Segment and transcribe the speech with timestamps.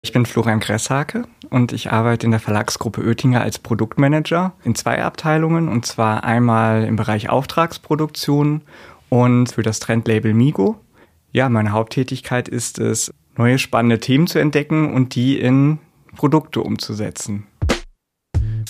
[0.00, 5.02] Ich bin Florian Gresshake und ich arbeite in der Verlagsgruppe Oettinger als Produktmanager in zwei
[5.02, 8.62] Abteilungen und zwar einmal im Bereich Auftragsproduktion
[9.08, 10.78] und für das Trendlabel Migo.
[11.32, 15.78] Ja, meine Haupttätigkeit ist es, neue spannende Themen zu entdecken und die in
[16.14, 17.48] Produkte umzusetzen.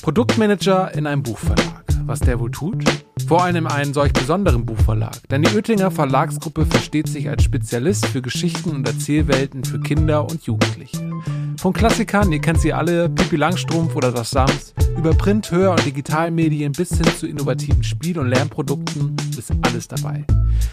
[0.00, 1.87] Produktmanager in einem Buchverlag.
[2.08, 2.82] Was der wohl tut?
[3.26, 5.28] Vor allem einen solch besonderen Buchverlag.
[5.28, 10.42] Denn die Oettinger Verlagsgruppe versteht sich als Spezialist für Geschichten und Erzählwelten für Kinder und
[10.44, 10.98] Jugendliche.
[11.58, 15.84] Von Klassikern, ihr kennt sie alle, Pippi Langstrumpf oder das Sams, über Print, Hör- und
[15.84, 20.24] Digitalmedien bis hin zu innovativen Spiel- und Lernprodukten ist alles dabei.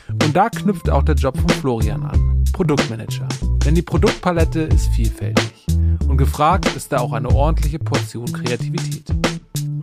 [0.07, 2.45] Und da knüpft auch der Job von Florian an.
[2.53, 3.27] Produktmanager.
[3.65, 5.67] Denn die Produktpalette ist vielfältig.
[6.07, 9.13] Und gefragt ist da auch eine ordentliche Portion Kreativität.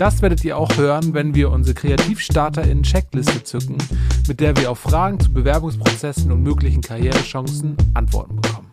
[0.02, 3.78] Das werdet ihr auch hören, wenn wir unsere KreativstarterInnen-Checkliste zücken,
[4.26, 8.72] mit der wir auf Fragen zu Bewerbungsprozessen und möglichen Karrierechancen Antworten bekommen.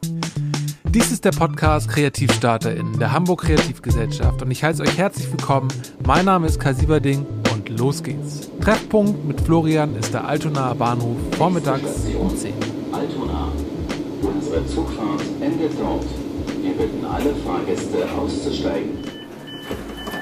[0.85, 5.67] Dies ist der Podcast KreativstarterInnen der Hamburg Kreativgesellschaft und ich heiße euch herzlich willkommen.
[6.04, 7.23] Mein Name ist Kai Sieberding
[7.54, 8.49] und los geht's.
[8.59, 12.55] Treffpunkt mit Florian ist der Altonaer Bahnhof vormittags um 10.
[12.91, 13.49] Altona.
[14.23, 16.05] Unsere Zugfahrt endet dort.
[16.59, 18.98] Wir bitten alle Fahrgäste auszusteigen.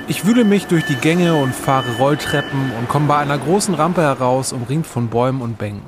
[0.10, 4.02] Ich wühle mich durch die Gänge und fahre Rolltreppen und komme bei einer großen Rampe
[4.02, 5.82] heraus, umringt von Bäumen und Bänken.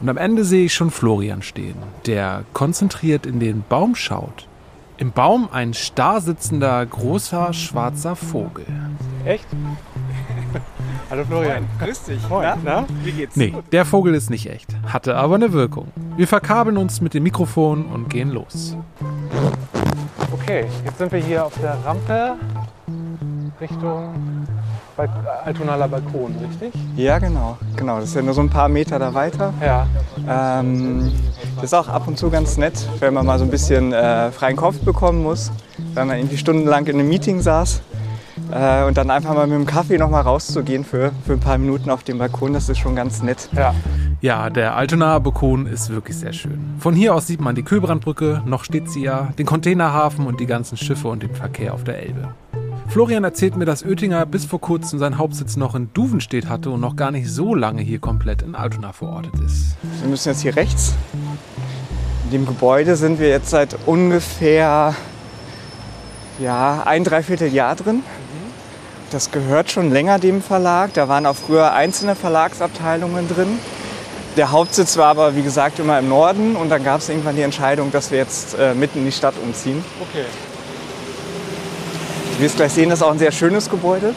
[0.00, 1.74] Und am Ende sehe ich schon Florian stehen,
[2.06, 4.46] der konzentriert in den Baum schaut.
[4.98, 8.66] Im Baum ein starr sitzender, großer, schwarzer Vogel.
[9.24, 9.46] Echt?
[11.10, 11.66] Hallo Florian.
[11.80, 12.28] Grüß dich.
[12.28, 12.44] Moin.
[12.44, 12.58] Na?
[12.62, 12.86] Na?
[13.02, 13.34] Wie geht's?
[13.34, 15.88] Nee, der Vogel ist nicht echt, hatte aber eine Wirkung.
[16.16, 18.76] Wir verkabeln uns mit dem Mikrofon und gehen los.
[20.32, 22.36] Okay, jetzt sind wir hier auf der Rampe
[23.60, 24.46] Richtung
[24.96, 25.10] Balk
[25.44, 26.72] Altonaler Balkon, richtig?
[26.96, 27.56] Ja, genau.
[27.76, 29.52] Genau, das ist ja nur so ein paar Meter da weiter.
[29.60, 29.86] Ja.
[30.28, 31.12] Ähm,
[31.56, 34.30] das ist auch ab und zu ganz nett, wenn man mal so ein bisschen äh,
[34.30, 35.50] freien Kopf bekommen muss,
[35.94, 37.80] wenn man irgendwie stundenlang in einem Meeting saß.
[38.52, 41.58] Äh, und dann einfach mal mit dem Kaffee noch mal rauszugehen für, für ein paar
[41.58, 43.48] Minuten auf dem Balkon, das ist schon ganz nett.
[43.56, 43.74] Ja.
[44.20, 46.74] Ja, der Altonaer Balkon ist wirklich sehr schön.
[46.78, 50.46] Von hier aus sieht man die Kühlbrandbrücke, noch steht sie ja, den Containerhafen und die
[50.46, 52.28] ganzen Schiffe und den Verkehr auf der Elbe.
[52.88, 56.80] Florian erzählt mir, dass Oettinger bis vor kurzem seinen Hauptsitz noch in Duvenstedt hatte und
[56.80, 59.76] noch gar nicht so lange hier komplett in Altona verortet ist.
[60.00, 60.94] Wir müssen jetzt hier rechts.
[62.24, 64.94] In dem Gebäude sind wir jetzt seit ungefähr
[66.38, 68.02] ja, ein Dreivierteljahr drin.
[69.10, 70.92] Das gehört schon länger dem Verlag.
[70.94, 73.58] Da waren auch früher einzelne Verlagsabteilungen drin.
[74.36, 76.56] Der Hauptsitz war aber, wie gesagt, immer im Norden.
[76.56, 79.34] Und dann gab es irgendwann die Entscheidung, dass wir jetzt äh, mitten in die Stadt
[79.42, 79.84] umziehen.
[80.00, 80.24] Okay.
[82.36, 84.14] Du wirst gleich sehen, das ist auch ein sehr schönes Gebäude.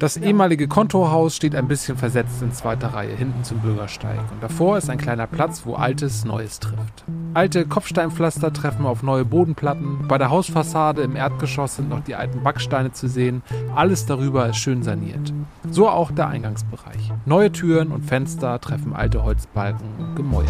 [0.00, 4.78] Das ehemalige Kontohaus steht ein bisschen versetzt in zweiter Reihe hinten zum Bürgersteig und davor
[4.78, 7.04] ist ein kleiner Platz, wo Altes Neues trifft.
[7.34, 12.42] Alte Kopfsteinpflaster treffen auf neue Bodenplatten, bei der Hausfassade im Erdgeschoss sind noch die alten
[12.42, 13.42] Backsteine zu sehen,
[13.74, 15.32] alles darüber ist schön saniert.
[15.70, 17.12] So auch der Eingangsbereich.
[17.26, 20.46] Neue Türen und Fenster treffen alte Holzbalken und Gemäuer.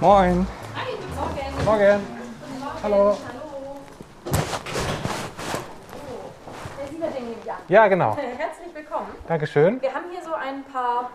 [0.00, 0.46] Moin.
[1.64, 2.00] Morgen.
[2.82, 3.16] Hallo.
[6.90, 7.70] Nehme ich.
[7.70, 8.16] Ja, genau.
[8.16, 9.08] Herzlich willkommen.
[9.28, 9.80] Dankeschön.
[9.82, 11.10] Wir haben hier so ein paar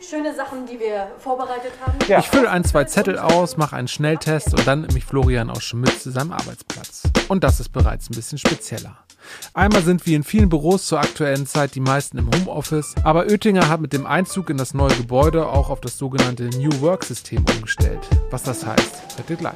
[0.00, 1.98] schöne Sachen, die wir vorbereitet haben.
[2.08, 2.18] Ja.
[2.18, 5.64] Ich fülle ein, zwei Zettel aus, mache einen Schnelltest und dann nimmt mich Florian aus
[5.64, 7.02] Schmitz zu seinem Arbeitsplatz.
[7.28, 9.03] Und das ist bereits ein bisschen spezieller.
[9.52, 13.68] Einmal sind wie in vielen Büros zur aktuellen Zeit die meisten im Homeoffice, aber Oettinger
[13.68, 17.44] hat mit dem Einzug in das neue Gebäude auch auf das sogenannte New Work System
[17.54, 18.00] umgestellt.
[18.30, 19.54] Was das heißt, hört ihr gleich.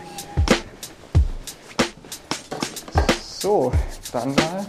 [3.41, 3.73] So,
[4.13, 4.67] dann mal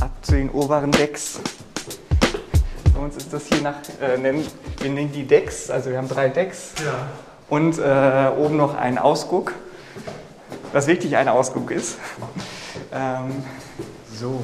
[0.00, 1.40] ab zu den oberen Decks.
[2.94, 4.46] Bei uns ist das hier nach, äh, nennen,
[4.80, 6.72] wir nennen die Decks, also wir haben drei Decks
[7.48, 9.52] und äh, oben noch ein Ausguck,
[10.72, 11.98] was wirklich ein Ausguck ist.
[12.92, 13.42] Ähm,
[14.14, 14.42] so,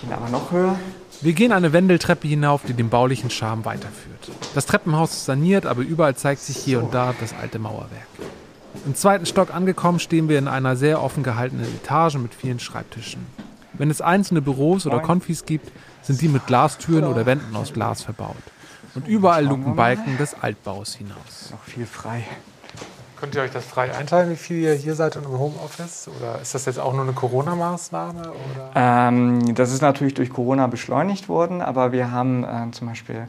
[0.00, 0.78] gehen aber noch höher.
[1.20, 4.30] Wir gehen eine Wendeltreppe hinauf, die den baulichen Charme weiterführt.
[4.54, 8.06] Das Treppenhaus ist saniert, aber überall zeigt sich hier und da das alte Mauerwerk.
[8.86, 13.26] Im zweiten Stock angekommen stehen wir in einer sehr offen gehaltenen Etage mit vielen Schreibtischen.
[13.72, 15.00] Wenn es einzelne Büros oder.
[15.00, 15.70] Konfis gibt,
[16.02, 18.36] sind die mit Glastüren oder Wänden aus Glas verbaut.
[18.94, 21.50] Und überall luken Balken des Altbaus hinaus.
[21.50, 22.24] Noch viel frei.
[23.20, 26.08] Könnt ihr euch das frei einteilen, wie viel ihr hier seid und im Homeoffice?
[26.16, 28.32] Oder ist das jetzt auch nur eine Corona-Maßnahme?
[28.76, 33.28] Ähm, das ist natürlich durch Corona beschleunigt worden, aber wir haben äh, zum Beispiel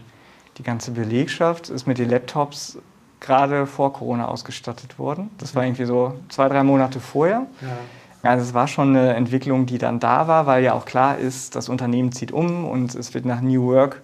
[0.59, 2.77] die ganze Belegschaft ist mit den Laptops
[3.19, 5.31] gerade vor Corona ausgestattet worden.
[5.39, 7.47] Das war irgendwie so zwei, drei Monate vorher.
[7.61, 8.29] Ja.
[8.29, 11.55] Also es war schon eine Entwicklung, die dann da war, weil ja auch klar ist,
[11.55, 14.01] das Unternehmen zieht um und es wird nach New Work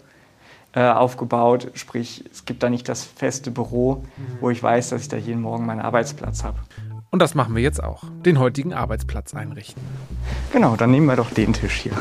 [0.75, 1.72] äh, aufgebaut.
[1.74, 4.04] Sprich, es gibt da nicht das feste Büro,
[4.42, 6.57] wo ich weiß, dass ich da jeden Morgen meinen Arbeitsplatz habe.
[7.12, 8.04] Und das machen wir jetzt auch.
[8.25, 9.81] Den heutigen Arbeitsplatz einrichten.
[10.51, 11.94] Genau, dann nehmen wir doch den Tisch hier.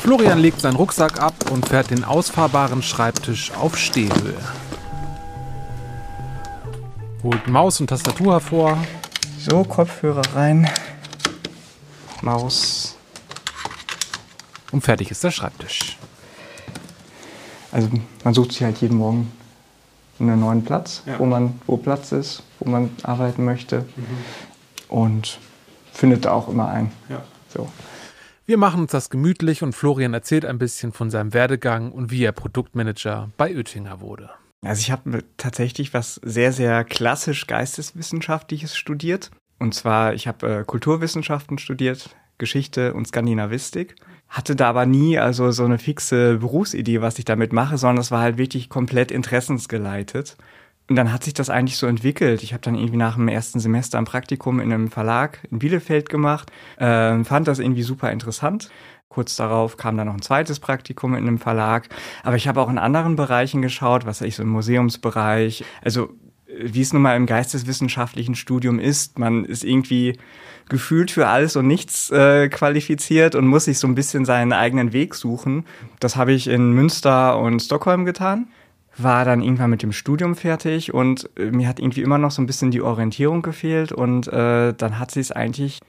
[0.00, 4.34] Florian legt seinen Rucksack ab und fährt den ausfahrbaren Schreibtisch auf Stehhöhe.
[7.22, 8.76] Holt Maus und Tastatur hervor.
[9.38, 10.68] So, Kopfhörer rein.
[12.20, 12.91] Maus.
[14.72, 15.96] Und fertig ist der Schreibtisch.
[17.70, 17.88] Also
[18.24, 19.30] man sucht sich halt jeden Morgen
[20.18, 21.18] einen neuen Platz, Ja.
[21.18, 23.84] wo man, wo Platz ist, wo man arbeiten möchte.
[24.88, 25.38] Und
[25.92, 26.92] findet da auch immer einen.
[27.48, 27.70] So.
[28.46, 32.24] Wir machen uns das gemütlich und Florian erzählt ein bisschen von seinem Werdegang und wie
[32.24, 34.30] er Produktmanager bei Oettinger wurde.
[34.64, 39.30] Also ich habe tatsächlich was sehr, sehr klassisch geisteswissenschaftliches studiert.
[39.58, 43.96] Und zwar, ich habe äh, Kulturwissenschaften studiert, Geschichte und Skandinavistik.
[44.28, 48.10] Hatte da aber nie also so eine fixe Berufsidee, was ich damit mache, sondern es
[48.10, 50.36] war halt wirklich komplett interessensgeleitet.
[50.88, 52.42] Und dann hat sich das eigentlich so entwickelt.
[52.42, 56.08] Ich habe dann irgendwie nach dem ersten Semester ein Praktikum in einem Verlag in Bielefeld
[56.08, 58.70] gemacht, ähm, fand das irgendwie super interessant.
[59.08, 61.88] Kurz darauf kam dann noch ein zweites Praktikum in einem Verlag.
[62.22, 65.64] Aber ich habe auch in anderen Bereichen geschaut, was ich so im Museumsbereich.
[65.82, 66.21] Also äh,
[66.58, 70.18] wie es nun mal im geisteswissenschaftlichen Studium ist, man ist irgendwie
[70.68, 74.92] gefühlt für alles und nichts äh, qualifiziert und muss sich so ein bisschen seinen eigenen
[74.92, 75.64] Weg suchen.
[76.00, 78.48] Das habe ich in Münster und Stockholm getan
[78.96, 82.42] war dann irgendwann mit dem Studium fertig und äh, mir hat irgendwie immer noch so
[82.42, 85.80] ein bisschen die Orientierung gefehlt und äh, dann hat sich es eigentlich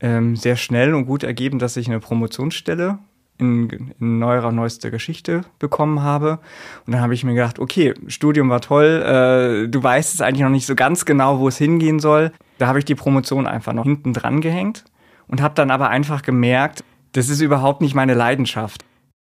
[0.00, 2.98] ähm, sehr schnell und gut ergeben, dass ich eine Promotionsstelle
[3.38, 6.40] in, in neuerer, neuester Geschichte bekommen habe.
[6.86, 10.42] Und dann habe ich mir gedacht, okay, Studium war toll, äh, du weißt es eigentlich
[10.42, 12.32] noch nicht so ganz genau, wo es hingehen soll.
[12.58, 14.84] Da habe ich die Promotion einfach noch hinten dran gehängt
[15.28, 18.84] und habe dann aber einfach gemerkt, das ist überhaupt nicht meine Leidenschaft.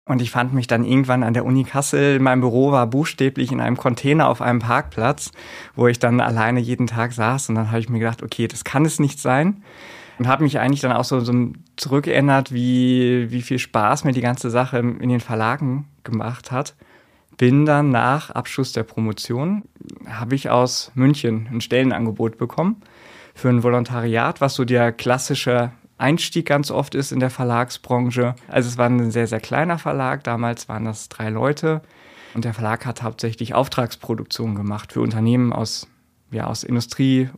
[0.07, 3.59] Und ich fand mich dann irgendwann an der Uni Kassel, mein Büro war buchstäblich in
[3.59, 5.31] einem Container auf einem Parkplatz,
[5.75, 7.49] wo ich dann alleine jeden Tag saß.
[7.49, 9.63] Und dann habe ich mir gedacht, okay, das kann es nicht sein.
[10.19, 11.33] Und habe mich eigentlich dann auch so, so
[11.75, 16.75] zurückerinnert, wie, wie viel Spaß mir die ganze Sache in den Verlagen gemacht hat.
[17.37, 19.63] Bin dann nach Abschluss der Promotion,
[20.07, 22.81] habe ich aus München ein Stellenangebot bekommen
[23.35, 28.35] für ein Volontariat, was so der klassische Einstieg ganz oft ist in der Verlagsbranche.
[28.47, 30.23] Also es war ein sehr, sehr kleiner Verlag.
[30.23, 31.81] Damals waren das drei Leute.
[32.33, 35.87] Und der Verlag hat hauptsächlich Auftragsproduktion gemacht für Unternehmen aus,
[36.31, 37.29] ja, aus Industrie,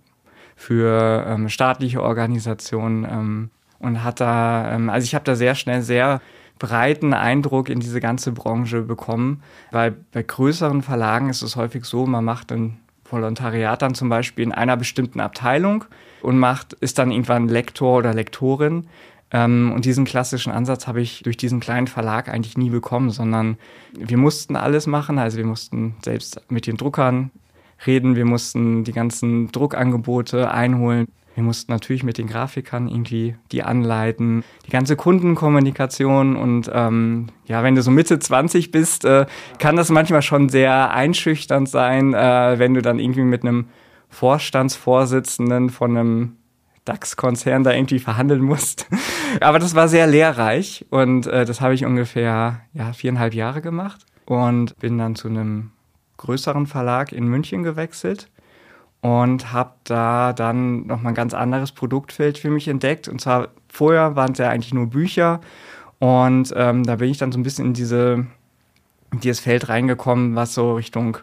[0.60, 5.82] für ähm, staatliche Organisationen ähm, und hat da, ähm, also ich habe da sehr schnell
[5.82, 6.20] sehr
[6.60, 9.42] breiten Eindruck in diese ganze Branche bekommen,
[9.72, 12.78] weil bei größeren Verlagen ist es häufig so, man macht ein
[13.10, 15.86] Volontariat dann zum Beispiel in einer bestimmten Abteilung
[16.22, 18.88] und macht, ist dann irgendwann Lektor oder Lektorin.
[19.32, 23.58] Ähm, und diesen klassischen Ansatz habe ich durch diesen kleinen Verlag eigentlich nie bekommen, sondern
[23.94, 25.20] wir mussten alles machen.
[25.20, 27.32] Also wir mussten selbst mit den Druckern
[27.86, 31.08] reden, wir mussten die ganzen Druckangebote einholen.
[31.36, 37.64] Wir mussten natürlich mit den Grafikern irgendwie die anleiten, die ganze Kundenkommunikation und ähm, ja,
[37.64, 39.26] wenn du so Mitte 20 bist, äh,
[39.58, 43.68] kann das manchmal schon sehr einschüchternd sein, äh, wenn du dann irgendwie mit einem
[44.10, 46.36] Vorstandsvorsitzenden von einem
[46.84, 48.88] DAX-Konzern da irgendwie verhandeln musst.
[49.40, 54.06] Aber das war sehr lehrreich und äh, das habe ich ungefähr ja, viereinhalb Jahre gemacht
[54.26, 55.72] und bin dann zu einem
[56.20, 58.30] größeren Verlag in München gewechselt
[59.02, 63.08] und habe da dann nochmal ein ganz anderes Produktfeld für mich entdeckt.
[63.08, 65.42] Und zwar vorher waren es ja eigentlich nur Bücher
[66.00, 68.28] und ähm, da bin ich dann so ein bisschen in diese
[69.12, 71.18] in dieses Feld reingekommen, was so Richtung,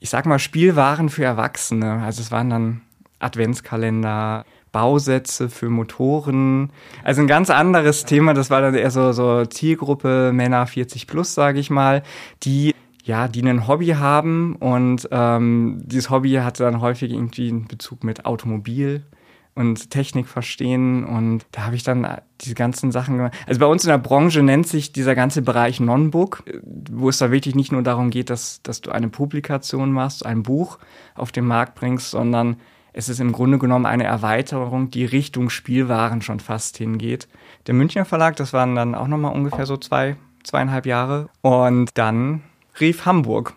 [0.00, 2.02] ich sag mal, Spielwaren für Erwachsene.
[2.02, 2.80] Also es waren dann
[3.20, 6.70] Adventskalender, Bausätze für Motoren.
[7.04, 8.34] Also ein ganz anderes Thema.
[8.34, 12.02] Das war dann eher so, so Zielgruppe Männer 40 plus, sage ich mal,
[12.42, 12.74] die
[13.06, 18.02] ja, die ein Hobby haben und ähm, dieses Hobby hatte dann häufig irgendwie einen Bezug
[18.02, 19.04] mit Automobil
[19.54, 22.06] und Technik verstehen und da habe ich dann
[22.40, 23.34] diese ganzen Sachen gemacht.
[23.46, 26.42] Also bei uns in der Branche nennt sich dieser ganze Bereich Non-Book,
[26.90, 30.42] wo es da wirklich nicht nur darum geht, dass, dass du eine Publikation machst, ein
[30.42, 30.78] Buch
[31.14, 32.56] auf den Markt bringst, sondern
[32.92, 37.28] es ist im Grunde genommen eine Erweiterung, die Richtung Spielwaren schon fast hingeht.
[37.68, 42.42] Der Münchner Verlag, das waren dann auch nochmal ungefähr so zwei, zweieinhalb Jahre und dann
[42.80, 43.54] rief Hamburg.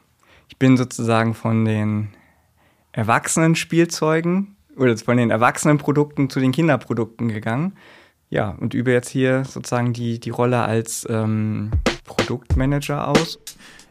[0.48, 2.10] Ich bin sozusagen von den
[2.92, 7.74] erwachsenen Spielzeugen oder von den erwachsenen Produkten zu den Kinderprodukten gegangen.
[8.30, 11.72] Ja, und übe jetzt hier sozusagen die, die Rolle als ähm,
[12.06, 13.40] Produktmanager aus.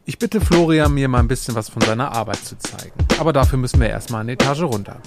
[0.05, 2.95] Ich bitte Florian, mir mal ein bisschen was von seiner Arbeit zu zeigen.
[3.19, 5.03] Aber dafür müssen wir erstmal eine Etage runter.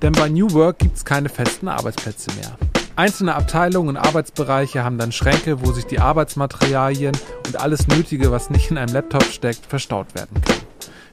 [0.00, 2.75] Denn bei New Work gibt es keine festen Arbeitsplätze mehr.
[2.96, 7.14] Einzelne Abteilungen und Arbeitsbereiche haben dann Schränke, wo sich die Arbeitsmaterialien
[7.46, 10.56] und alles Nötige, was nicht in einem Laptop steckt, verstaut werden kann.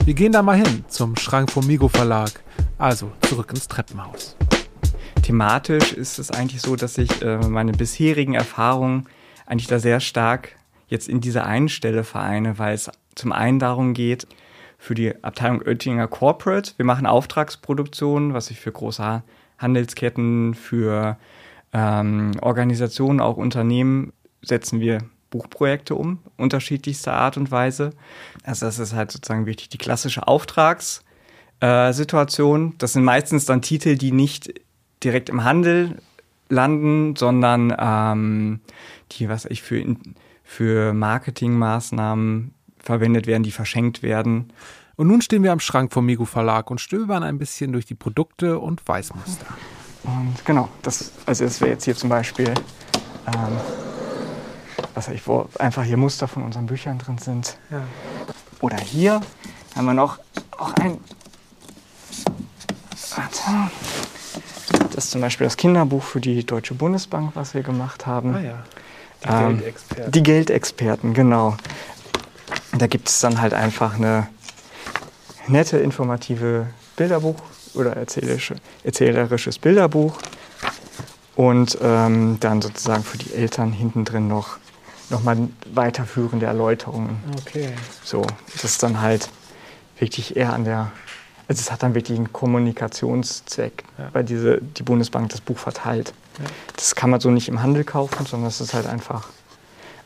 [0.05, 2.31] Wir gehen da mal hin zum Schrank vom Migo Verlag.
[2.77, 4.37] Also zurück ins Treppenhaus.
[5.23, 9.05] Thematisch ist es eigentlich so, dass ich äh, meine bisherigen Erfahrungen
[9.45, 10.55] eigentlich da sehr stark
[10.87, 14.25] jetzt in dieser einen Stelle vereine, weil es zum einen darum geht,
[14.77, 19.21] für die Abteilung Oettinger Corporate, wir machen Auftragsproduktionen, was ich für große
[19.57, 21.17] Handelsketten, für
[21.73, 24.99] ähm, Organisationen, auch Unternehmen setzen wir
[25.31, 27.89] Buchprojekte um, unterschiedlichster Art und Weise.
[28.43, 32.75] Also das ist halt sozusagen wirklich die klassische Auftragssituation.
[32.77, 34.53] Das sind meistens dann Titel, die nicht
[35.03, 35.97] direkt im Handel
[36.49, 38.59] landen, sondern ähm,
[39.13, 39.83] die, was ich für,
[40.43, 44.53] für Marketingmaßnahmen verwendet werden, die verschenkt werden.
[44.95, 47.95] Und nun stehen wir am Schrank vom Migo Verlag und stöbern ein bisschen durch die
[47.95, 49.47] Produkte und Weißmuster.
[50.03, 52.49] Und genau, das, also das wäre jetzt hier zum Beispiel,
[53.27, 53.57] ähm,
[54.93, 57.57] was ich, wo einfach hier Muster von unseren Büchern drin sind.
[57.69, 57.83] Ja.
[58.59, 59.21] Oder hier
[59.75, 60.19] haben wir noch
[60.57, 60.99] auch ein.
[63.15, 63.71] Warte.
[64.93, 68.35] Das ist zum Beispiel das Kinderbuch für die Deutsche Bundesbank, was wir gemacht haben.
[68.35, 68.63] Ah ja.
[69.23, 70.11] Die ähm, Geldexperten.
[70.11, 71.57] Die Geldexperten, genau.
[72.77, 74.27] Da gibt es dann halt einfach eine
[75.47, 77.35] nette, informative Bilderbuch
[77.73, 80.17] oder erzählerische, erzählerisches Bilderbuch
[81.35, 84.57] und ähm, dann sozusagen für die Eltern hinten drin noch
[85.09, 85.37] nochmal
[85.73, 87.17] weiterführende Erläuterungen.
[87.41, 87.73] Okay.
[88.03, 89.29] So, das ist dann halt
[89.99, 90.91] wirklich eher an der,
[91.47, 94.09] also es hat dann wirklich einen Kommunikationszweck, ja.
[94.13, 96.13] weil diese, die Bundesbank das Buch verteilt.
[96.39, 96.45] Ja.
[96.75, 99.29] Das kann man so nicht im Handel kaufen, sondern es ist halt einfach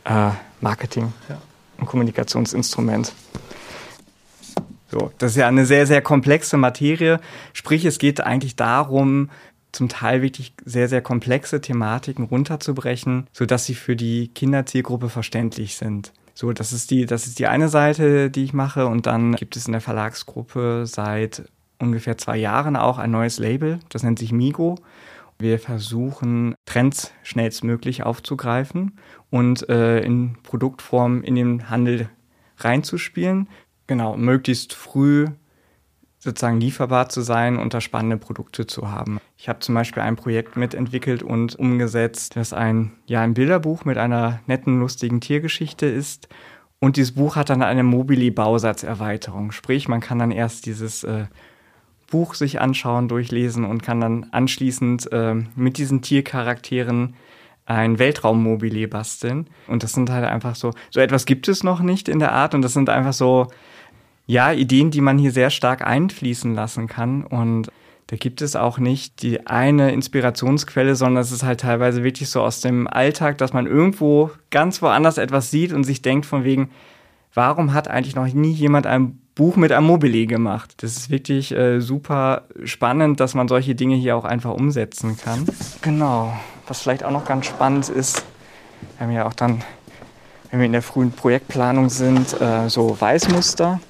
[0.04, 1.38] äh, Marketing, ja.
[1.78, 3.12] ein Kommunikationsinstrument.
[4.90, 7.20] So, das ist ja eine sehr, sehr komplexe Materie.
[7.52, 9.30] Sprich, es geht eigentlich darum,
[9.72, 16.12] zum Teil wirklich sehr, sehr komplexe Thematiken runterzubrechen, sodass sie für die Kinderzielgruppe verständlich sind.
[16.34, 18.86] So, das ist die, das ist die eine Seite, die ich mache.
[18.86, 21.44] Und dann gibt es in der Verlagsgruppe seit
[21.78, 23.80] ungefähr zwei Jahren auch ein neues Label.
[23.90, 24.76] Das nennt sich Migo.
[25.38, 28.98] Wir versuchen, Trends schnellstmöglich aufzugreifen
[29.30, 32.08] und äh, in Produktform in den Handel
[32.58, 33.48] reinzuspielen
[33.88, 35.26] genau, möglichst früh
[36.20, 39.20] sozusagen lieferbar zu sein und da spannende Produkte zu haben.
[39.36, 43.98] Ich habe zum Beispiel ein Projekt mitentwickelt und umgesetzt, das ein, ja, ein Bilderbuch mit
[43.98, 46.28] einer netten, lustigen Tiergeschichte ist.
[46.80, 49.52] Und dieses Buch hat dann eine Mobili-Bausatzerweiterung.
[49.52, 51.26] Sprich, man kann dann erst dieses äh,
[52.10, 57.14] Buch sich anschauen, durchlesen und kann dann anschließend äh, mit diesen Tiercharakteren
[57.64, 59.48] ein Weltraummobile basteln.
[59.66, 62.54] Und das sind halt einfach so, so etwas gibt es noch nicht in der Art
[62.54, 63.48] und das sind einfach so
[64.28, 67.24] ja, Ideen, die man hier sehr stark einfließen lassen kann.
[67.24, 67.72] Und
[68.08, 72.42] da gibt es auch nicht die eine Inspirationsquelle, sondern es ist halt teilweise wirklich so
[72.42, 76.70] aus dem Alltag, dass man irgendwo ganz woanders etwas sieht und sich denkt von wegen,
[77.32, 80.74] warum hat eigentlich noch nie jemand ein Buch mit einem Mobile gemacht?
[80.82, 85.46] Das ist wirklich äh, super spannend, dass man solche Dinge hier auch einfach umsetzen kann.
[85.80, 86.38] Genau.
[86.66, 88.26] Was vielleicht auch noch ganz spannend ist,
[88.98, 89.62] wir haben ja auch dann,
[90.50, 93.80] wenn wir in der frühen Projektplanung sind, äh, so Weißmuster.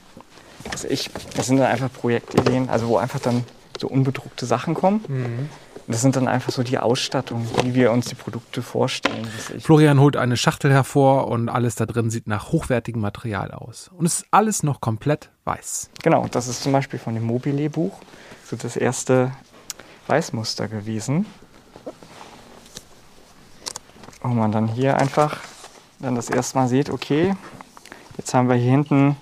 [0.71, 3.45] Also ich, das sind dann einfach Projektideen, also wo einfach dann
[3.79, 5.05] so unbedruckte Sachen kommen.
[5.09, 5.49] Mhm.
[5.89, 9.27] Das sind dann einfach so die Ausstattung, wie wir uns die Produkte vorstellen.
[9.59, 13.91] Florian holt eine Schachtel hervor und alles da drin sieht nach hochwertigem Material aus.
[13.97, 15.89] Und es ist alles noch komplett weiß.
[16.03, 17.99] Genau, das ist zum Beispiel von dem Mobile-Buch
[18.45, 19.33] so das erste
[20.09, 21.25] Weißmuster gewesen.
[24.21, 25.39] Wo man dann hier einfach
[26.01, 27.35] dann das erste Mal sieht, okay,
[28.19, 29.17] jetzt haben wir hier hinten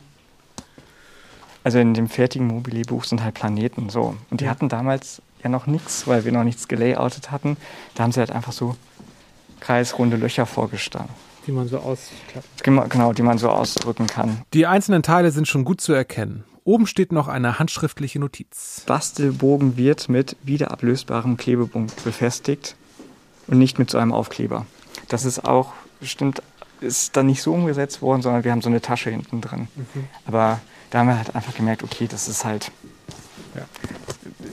[1.66, 4.14] also in dem fertigen Mobile-Buch sind halt Planeten so.
[4.30, 7.56] Und die hatten damals ja noch nichts, weil wir noch nichts gelayoutet hatten.
[7.96, 8.76] Da haben sie halt einfach so
[9.58, 11.12] kreisrunde Löcher vorgestanden.
[11.44, 14.42] Die man so ausklappen Genau, die man so ausdrücken kann.
[14.54, 16.44] Die einzelnen Teile sind schon gut zu erkennen.
[16.62, 18.85] Oben steht noch eine handschriftliche Notiz.
[18.87, 22.76] Bastelbogen wird mit wiederablösbarem Klebebund befestigt
[23.49, 24.66] und nicht mit so einem Aufkleber.
[25.08, 26.42] Das ist auch bestimmt,
[26.80, 29.66] ist dann nicht so umgesetzt worden, sondern wir haben so eine Tasche hinten drin.
[29.75, 30.04] Mhm.
[30.26, 32.71] Aber da haben wir halt einfach gemerkt, okay, das ist halt,
[33.55, 33.62] ja.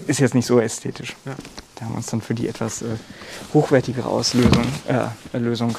[0.08, 1.16] ist jetzt nicht so ästhetisch.
[1.26, 1.36] Ja.
[1.76, 2.96] Da haben wir uns dann für die etwas äh,
[3.54, 5.78] hochwertigere Auslösung, äh, Lösung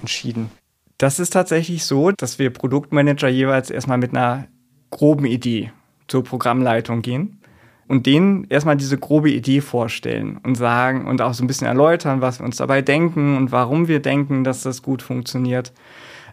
[0.00, 0.50] entschieden.
[0.98, 4.46] Das ist tatsächlich so, dass wir Produktmanager jeweils erstmal mit einer
[4.90, 5.72] groben Idee
[6.08, 7.40] zur Programmleitung gehen
[7.88, 12.20] und denen erstmal diese grobe Idee vorstellen und sagen und auch so ein bisschen erläutern,
[12.20, 15.72] was wir uns dabei denken und warum wir denken, dass das gut funktioniert.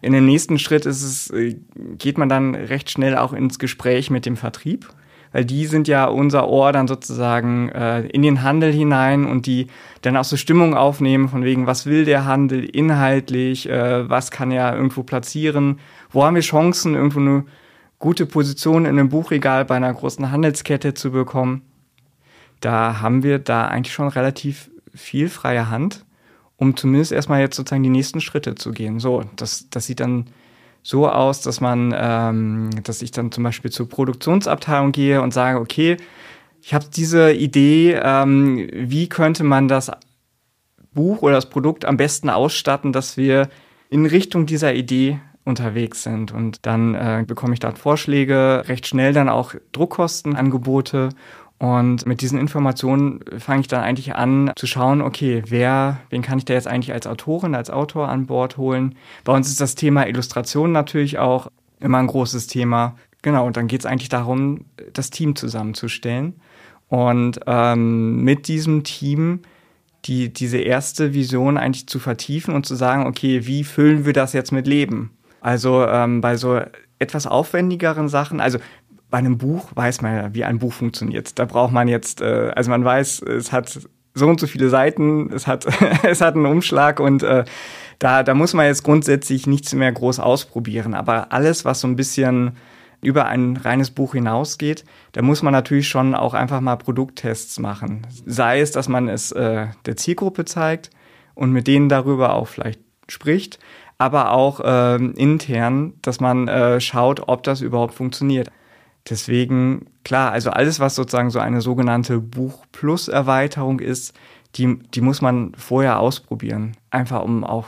[0.01, 1.55] In dem nächsten Schritt ist es, äh,
[1.98, 4.89] geht man dann recht schnell auch ins Gespräch mit dem Vertrieb,
[5.31, 9.67] weil die sind ja unser Ohr dann sozusagen äh, in den Handel hinein und die
[10.01, 14.51] dann auch so Stimmung aufnehmen von wegen, was will der Handel inhaltlich, äh, was kann
[14.51, 15.79] er irgendwo platzieren,
[16.10, 17.46] wo haben wir Chancen, irgendwo eine
[18.00, 21.62] gute Position in einem Buchregal bei einer großen Handelskette zu bekommen.
[22.60, 26.03] Da haben wir da eigentlich schon relativ viel freie Hand,
[26.62, 29.00] um zumindest erstmal jetzt sozusagen die nächsten Schritte zu gehen.
[29.00, 30.27] So, das, das sieht dann
[30.84, 35.60] so aus, dass man, ähm, dass ich dann zum Beispiel zur Produktionsabteilung gehe und sage,
[35.60, 35.98] okay,
[36.62, 39.89] ich habe diese Idee, ähm, wie könnte man das
[40.94, 43.50] Buch oder das Produkt am besten ausstatten, dass wir
[43.89, 46.32] in Richtung dieser Idee unterwegs sind.
[46.32, 51.10] Und dann äh, bekomme ich dort Vorschläge, recht schnell dann auch Druckkostenangebote.
[51.62, 56.39] Und mit diesen Informationen fange ich dann eigentlich an zu schauen, okay, wer, wen kann
[56.39, 58.96] ich da jetzt eigentlich als Autorin, als Autor an Bord holen?
[59.24, 62.96] Bei uns ist das Thema Illustration natürlich auch immer ein großes Thema.
[63.22, 66.34] Genau, und dann geht es eigentlich darum, das Team zusammenzustellen.
[66.89, 69.41] Und ähm, mit diesem Team
[70.06, 74.34] die, diese erste Vision eigentlich zu vertiefen und zu sagen, okay, wie füllen wir das
[74.34, 75.12] jetzt mit Leben?
[75.41, 76.60] Also ähm, bei so
[76.98, 78.58] etwas aufwendigeren Sachen, also
[79.12, 81.38] bei einem Buch weiß man ja, wie ein Buch funktioniert.
[81.38, 85.32] Da braucht man jetzt, äh, also man weiß, es hat so und so viele Seiten,
[85.32, 85.68] es hat,
[86.03, 87.44] es hat einen Umschlag und äh,
[88.00, 90.96] da, da muss man jetzt grundsätzlich nichts mehr groß ausprobieren.
[90.96, 92.53] Aber alles, was so ein bisschen
[93.01, 98.08] über ein reines Buch hinausgeht, da muss man natürlich schon auch einfach mal Produkttests machen.
[98.25, 100.89] Sei es, dass man es äh, der Zielgruppe zeigt
[101.36, 103.60] und mit denen darüber auch vielleicht spricht,
[103.98, 108.50] aber auch äh, intern, dass man äh, schaut, ob das überhaupt funktioniert.
[109.10, 114.13] Deswegen, klar, also alles, was sozusagen so eine sogenannte Buch-Plus-Erweiterung ist,
[114.55, 116.77] die, die muss man vorher ausprobieren.
[116.89, 117.67] Einfach um auch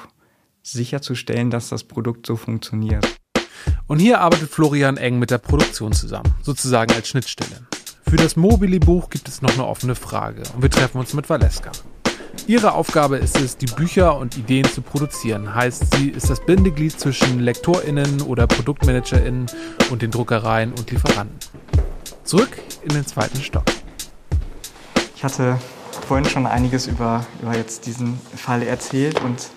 [0.62, 3.08] sicherzustellen, dass das Produkt so funktioniert.
[3.88, 7.68] Und hier arbeitet Florian eng mit der Produktion zusammen, sozusagen als Schnittstelle.
[8.08, 11.72] Für das Mobili-Buch gibt es noch eine offene Frage und wir treffen uns mit Valeska.
[12.48, 15.56] Ihre Aufgabe ist es, die Bücher und Ideen zu produzieren.
[15.56, 19.46] Heißt, sie ist das Bindeglied zwischen LektorInnen oder ProduktmanagerInnen
[19.90, 21.38] und den Druckereien und Lieferanten.
[22.24, 23.63] Zurück in den zweiten Stock.
[25.16, 25.58] Ich hatte
[26.07, 29.50] vorhin schon einiges über, über jetzt diesen Fall erzählt und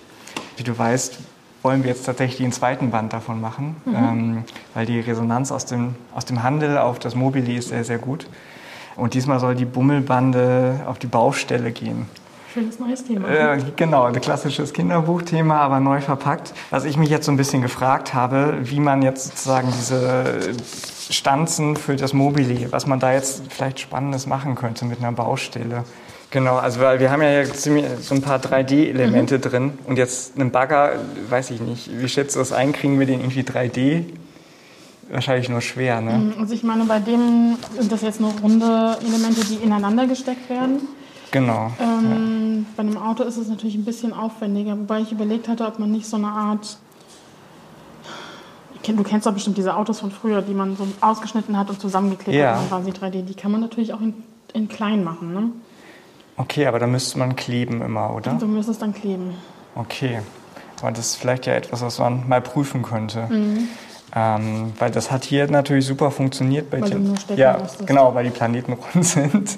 [0.55, 1.17] wie du weißt,
[1.63, 3.95] wollen wir jetzt tatsächlich den zweiten Band davon machen, mhm.
[3.95, 7.97] ähm, weil die Resonanz aus dem, aus dem Handel auf das Mobili ist sehr, sehr
[7.97, 8.27] gut.
[8.95, 12.07] Und diesmal soll die Bummelbande auf die Baustelle gehen.
[12.57, 13.29] Schönes neues Thema.
[13.29, 16.55] Äh, genau, ein klassisches Kinderbuchthema, aber neu verpackt.
[16.71, 20.55] Was ich mich jetzt so ein bisschen gefragt habe, wie man jetzt sozusagen diese
[21.11, 25.83] Stanzen für das Mobili, was man da jetzt vielleicht Spannendes machen könnte mit einer Baustelle.
[26.31, 29.41] Genau, also weil wir haben ja so ein paar 3D-Elemente mhm.
[29.41, 30.93] drin und jetzt einen Bagger,
[31.29, 34.05] weiß ich nicht, wie schätzt du das ein, kriegen wir den irgendwie 3D?
[35.11, 36.13] Wahrscheinlich nur schwer, ne?
[36.13, 40.49] Mhm, also ich meine, bei dem sind das jetzt nur runde Elemente, die ineinander gesteckt
[40.49, 40.79] werden.
[41.31, 41.71] Genau.
[41.79, 42.73] Ähm, ja.
[42.75, 45.91] Bei einem Auto ist es natürlich ein bisschen aufwendiger, wobei ich überlegt hatte, ob man
[45.91, 46.77] nicht so eine Art.
[48.83, 52.37] Du kennst doch bestimmt diese Autos von früher, die man so ausgeschnitten hat und zusammengeklebt
[52.37, 52.57] ja.
[52.57, 53.23] hat, quasi 3D.
[53.23, 54.13] Die kann man natürlich auch in,
[54.53, 55.49] in klein machen, ne?
[56.37, 58.33] Okay, aber da müsste man kleben immer, oder?
[58.33, 59.33] Du müsstest dann kleben.
[59.75, 60.19] Okay.
[60.81, 63.27] Aber das ist vielleicht ja etwas, was man mal prüfen könnte.
[63.29, 63.67] Mhm.
[64.15, 68.29] Ähm, weil das hat hier natürlich super funktioniert bei weil den, ja, genau, weil die
[68.29, 69.57] Planeten rund sind.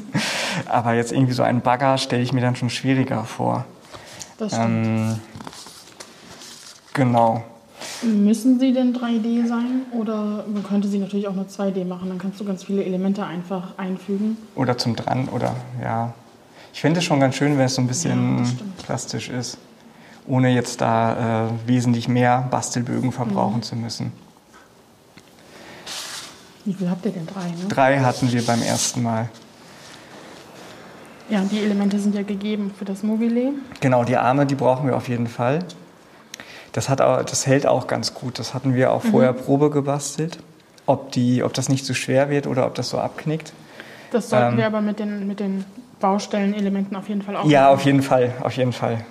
[0.69, 3.65] Aber jetzt irgendwie so einen Bagger stelle ich mir dann schon schwieriger vor.
[4.38, 4.86] Das stimmt.
[4.86, 5.19] Ähm,
[6.93, 7.43] genau.
[8.01, 12.10] Müssen sie denn 3D sein oder man könnte sie natürlich auch nur 2D machen?
[12.10, 14.38] Dann kannst du ganz viele Elemente einfach einfügen.
[14.55, 16.13] Oder zum dran oder ja.
[16.73, 18.51] Ich finde es schon ganz schön, wenn es so ein bisschen ja,
[18.86, 19.58] plastisch ist,
[20.27, 23.63] ohne jetzt da äh, wesentlich mehr Bastelbögen verbrauchen mhm.
[23.63, 24.13] zu müssen.
[26.63, 27.25] Wie viel habt ihr denn?
[27.25, 27.67] Drei, ne?
[27.67, 29.29] Drei hatten wir beim ersten Mal.
[31.30, 33.54] Ja, die Elemente sind ja gegeben für das Mobile.
[33.82, 35.60] Genau, die Arme, die brauchen wir auf jeden Fall.
[36.72, 38.39] Das, hat auch, das hält auch ganz gut.
[38.39, 39.10] Das hatten wir auch mhm.
[39.10, 40.39] vorher Probe gebastelt,
[40.86, 43.54] ob, die, ob das nicht zu schwer wird oder ob das so abknickt.
[44.12, 45.65] Das sollten ähm, wir aber mit den, mit den
[46.00, 47.74] Baustellenelementen auf jeden Fall auch Ja, machen.
[47.74, 49.04] auf jeden Fall, auf jeden Fall.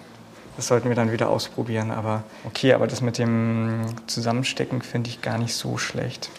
[0.57, 1.92] Das sollten wir dann wieder ausprobieren.
[1.92, 6.31] Aber okay, aber das mit dem Zusammenstecken finde ich gar nicht so schlecht.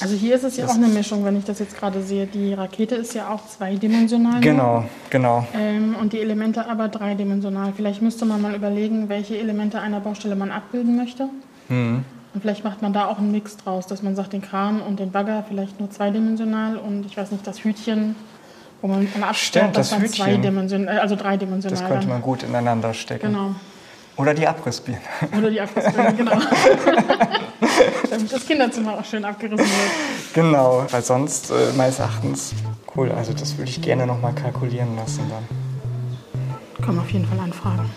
[0.00, 2.26] Also hier ist es ja das auch eine Mischung, wenn ich das jetzt gerade sehe.
[2.26, 4.40] Die Rakete ist ja auch zweidimensional.
[4.40, 5.46] Genau, genau.
[5.54, 7.72] Ähm, und die Elemente aber dreidimensional.
[7.74, 11.28] Vielleicht müsste man mal überlegen, welche Elemente einer Baustelle man abbilden möchte.
[11.68, 12.04] Mhm.
[12.34, 15.00] Und vielleicht macht man da auch einen Mix draus, dass man sagt, den Kran und
[15.00, 18.14] den Bagger vielleicht nur zweidimensional und ich weiß nicht, das Hütchen,
[18.82, 21.80] wo man dann abstellt, das, das dann zweidimensional, also dreidimensional.
[21.80, 23.28] Das könnte man gut ineinander stecken.
[23.28, 23.54] Genau.
[24.16, 25.00] Oder die Abrissbirne.
[25.36, 26.38] Oder die Abrissbirne, genau.
[28.10, 30.34] Damit das Kinderzimmer auch schön abgerissen wird.
[30.34, 32.54] Genau, weil sonst äh, meines Erachtens
[32.96, 33.10] cool.
[33.12, 36.84] Also das würde ich gerne nochmal kalkulieren lassen dann.
[36.84, 37.90] Kommen auf jeden Fall Anfragen.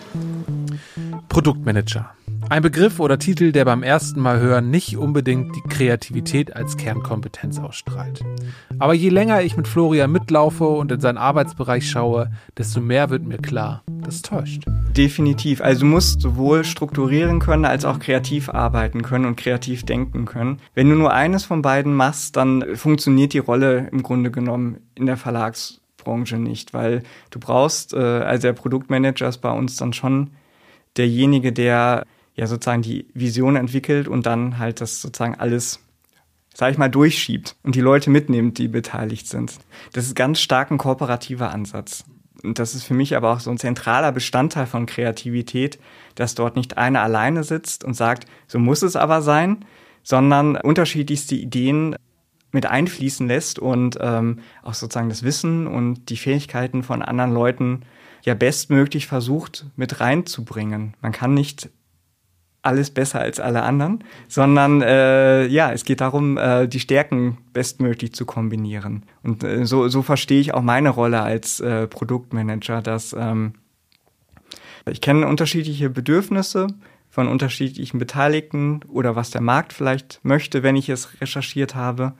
[1.28, 2.10] Produktmanager.
[2.50, 7.60] Ein Begriff oder Titel, der beim ersten Mal hören nicht unbedingt die Kreativität als Kernkompetenz
[7.60, 8.24] ausstrahlt.
[8.80, 13.22] Aber je länger ich mit Florian mitlaufe und in seinen Arbeitsbereich schaue, desto mehr wird
[13.22, 14.64] mir klar, das täuscht.
[14.96, 15.60] Definitiv.
[15.60, 20.58] Also du musst sowohl strukturieren können als auch kreativ arbeiten können und kreativ denken können.
[20.74, 25.06] Wenn du nur eines von beiden machst, dann funktioniert die Rolle im Grunde genommen in
[25.06, 30.32] der Verlagsbranche nicht, weil du brauchst, äh, also der Produktmanager ist bei uns dann schon
[30.96, 32.06] derjenige, der
[32.40, 35.78] ja sozusagen die Vision entwickelt und dann halt das sozusagen alles,
[36.54, 39.58] sag ich mal, durchschiebt und die Leute mitnimmt, die beteiligt sind.
[39.92, 42.02] Das ist ganz stark ein kooperativer Ansatz.
[42.42, 45.78] Und das ist für mich aber auch so ein zentraler Bestandteil von Kreativität,
[46.14, 49.66] dass dort nicht einer alleine sitzt und sagt, so muss es aber sein,
[50.02, 51.94] sondern unterschiedlichste Ideen
[52.52, 57.82] mit einfließen lässt und ähm, auch sozusagen das Wissen und die Fähigkeiten von anderen Leuten
[58.24, 60.94] ja bestmöglich versucht mit reinzubringen.
[61.02, 61.68] Man kann nicht
[62.62, 68.12] alles besser als alle anderen, sondern äh, ja, es geht darum, äh, die Stärken bestmöglich
[68.12, 69.04] zu kombinieren.
[69.22, 73.54] Und äh, so, so verstehe ich auch meine Rolle als äh, Produktmanager, dass ähm,
[74.90, 76.68] ich kenne unterschiedliche Bedürfnisse
[77.08, 82.12] von unterschiedlichen Beteiligten oder was der Markt vielleicht möchte, wenn ich es recherchiert habe,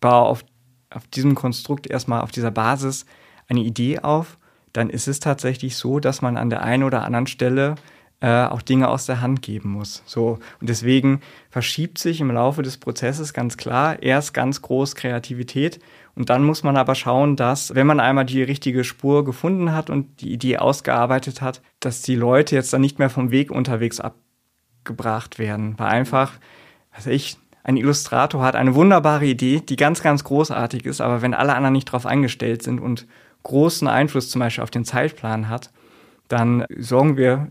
[0.00, 0.44] baue auf,
[0.90, 3.06] auf diesem Konstrukt erstmal auf dieser Basis
[3.48, 4.38] eine Idee auf,
[4.72, 7.74] dann ist es tatsächlich so, dass man an der einen oder anderen Stelle
[8.20, 10.02] äh, auch Dinge aus der Hand geben muss.
[10.06, 10.38] So.
[10.60, 15.80] Und deswegen verschiebt sich im Laufe des Prozesses ganz klar erst ganz groß Kreativität.
[16.14, 19.88] Und dann muss man aber schauen, dass wenn man einmal die richtige Spur gefunden hat
[19.88, 24.00] und die Idee ausgearbeitet hat, dass die Leute jetzt dann nicht mehr vom Weg unterwegs
[24.00, 26.32] abgebracht werden, weil einfach,
[26.94, 31.34] was ich ein Illustrator hat eine wunderbare Idee, die ganz, ganz großartig ist, aber wenn
[31.34, 33.06] alle anderen nicht darauf eingestellt sind und
[33.42, 35.70] großen Einfluss zum Beispiel auf den Zeitplan hat,
[36.28, 37.48] dann sorgen wir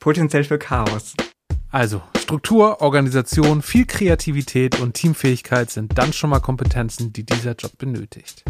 [0.00, 1.14] potenziell für Chaos.
[1.70, 7.78] Also, Struktur, Organisation, viel Kreativität und Teamfähigkeit sind dann schon mal Kompetenzen, die dieser Job
[7.78, 8.42] benötigt.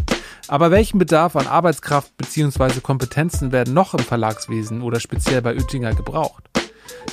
[0.47, 2.79] Aber welchen Bedarf an Arbeitskraft bzw.
[2.81, 6.49] Kompetenzen werden noch im Verlagswesen oder speziell bei Oettinger gebraucht?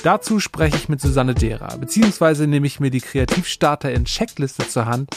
[0.03, 4.85] Dazu spreche ich mit Susanne Dera, beziehungsweise nehme ich mir die Kreativstarter in Checkliste zur
[4.85, 5.09] Hand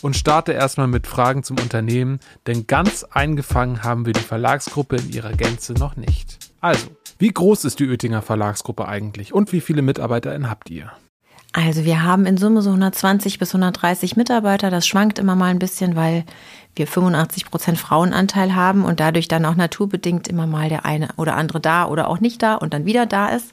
[0.00, 5.10] und starte erstmal mit Fragen zum Unternehmen, denn ganz eingefangen haben wir die Verlagsgruppe in
[5.10, 6.47] ihrer Gänze noch nicht.
[6.60, 10.92] Also, wie groß ist die Oettinger Verlagsgruppe eigentlich und wie viele MitarbeiterInnen habt ihr?
[11.52, 14.70] Also wir haben in Summe so 120 bis 130 Mitarbeiter.
[14.70, 16.24] Das schwankt immer mal ein bisschen, weil
[16.76, 21.36] wir 85 Prozent Frauenanteil haben und dadurch dann auch naturbedingt immer mal der eine oder
[21.36, 23.50] andere da oder auch nicht da und dann wieder da ist.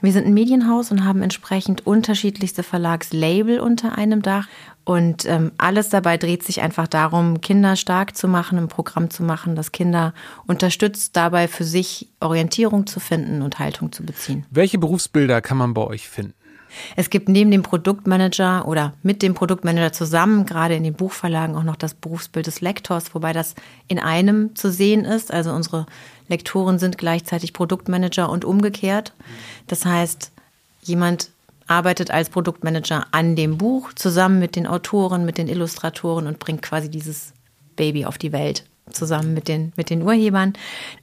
[0.00, 4.46] Wir sind ein Medienhaus und haben entsprechend unterschiedlichste Verlagslabel unter einem Dach.
[4.88, 9.22] Und ähm, alles dabei dreht sich einfach darum, Kinder stark zu machen, ein Programm zu
[9.22, 10.14] machen, das Kinder
[10.46, 14.46] unterstützt, dabei für sich Orientierung zu finden und Haltung zu beziehen.
[14.50, 16.32] Welche Berufsbilder kann man bei euch finden?
[16.96, 21.64] Es gibt neben dem Produktmanager oder mit dem Produktmanager zusammen, gerade in den Buchverlagen, auch
[21.64, 23.56] noch das Berufsbild des Lektors, wobei das
[23.88, 25.30] in einem zu sehen ist.
[25.30, 25.84] Also unsere
[26.28, 29.12] Lektoren sind gleichzeitig Produktmanager und umgekehrt.
[29.66, 30.32] Das heißt,
[30.80, 31.28] jemand
[31.68, 36.62] arbeitet als Produktmanager an dem Buch zusammen mit den Autoren, mit den Illustratoren und bringt
[36.62, 37.32] quasi dieses
[37.76, 40.52] Baby auf die Welt zusammen mit den, mit den Urhebern.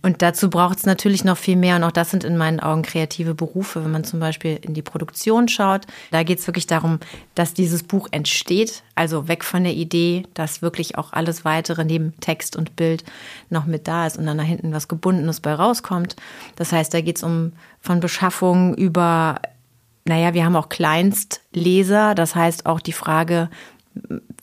[0.02, 1.76] Und dazu braucht es natürlich noch viel mehr.
[1.76, 3.84] Und auch das sind in meinen Augen kreative Berufe.
[3.84, 7.00] Wenn man zum Beispiel in die Produktion schaut, da geht es wirklich darum,
[7.34, 8.84] dass dieses Buch entsteht.
[8.96, 13.04] Also weg von der Idee, dass wirklich auch alles weitere neben Text und Bild
[13.50, 16.16] noch mit da ist und dann da hinten was Gebundenes bei rauskommt.
[16.56, 19.40] Das heißt, da geht es um von Beschaffung über
[20.08, 23.50] naja, wir haben auch Kleinstleser, das heißt auch die Frage,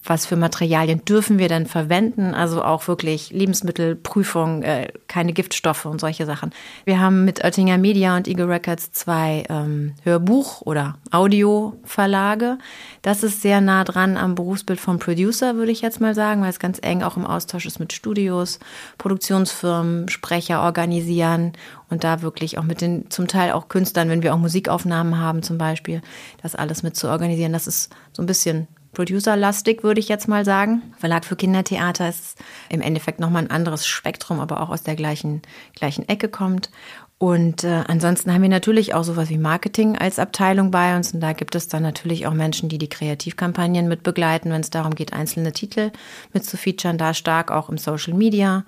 [0.04, 2.34] was für Materialien dürfen wir denn verwenden?
[2.34, 6.50] Also auch wirklich Lebensmittelprüfung, äh, keine Giftstoffe und solche Sachen.
[6.84, 12.58] Wir haben mit Oettinger Media und Eagle Records zwei ähm, Hörbuch- oder Audioverlage.
[13.02, 16.50] Das ist sehr nah dran am Berufsbild vom Producer, würde ich jetzt mal sagen, weil
[16.50, 18.58] es ganz eng auch im Austausch ist mit Studios,
[18.98, 21.52] Produktionsfirmen, Sprecher organisieren
[21.90, 25.44] und da wirklich auch mit den zum Teil auch Künstlern, wenn wir auch Musikaufnahmen haben
[25.44, 26.02] zum Beispiel,
[26.42, 27.52] das alles mit zu organisieren.
[27.52, 30.82] Das ist so ein bisschen Producer-lastig, würde ich jetzt mal sagen.
[30.98, 35.42] Verlag für Kindertheater ist im Endeffekt nochmal ein anderes Spektrum, aber auch aus der gleichen,
[35.74, 36.70] gleichen Ecke kommt.
[37.18, 41.14] Und äh, ansonsten haben wir natürlich auch sowas wie Marketing als Abteilung bei uns.
[41.14, 44.70] Und da gibt es dann natürlich auch Menschen, die die Kreativkampagnen mit begleiten, wenn es
[44.70, 45.92] darum geht, einzelne Titel
[46.32, 46.98] mit zu featuren.
[46.98, 48.64] Da stark auch im Social Media,